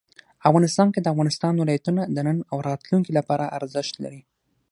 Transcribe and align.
افغانستان 0.49 0.87
کې 0.93 0.99
د 1.01 1.07
افغانستان 1.13 1.53
ولايتونه 1.57 2.01
د 2.05 2.17
نن 2.27 2.37
او 2.51 2.57
راتلونکي 2.69 3.11
لپاره 3.19 3.51
ارزښت 3.57 3.93
لري. 4.03 4.21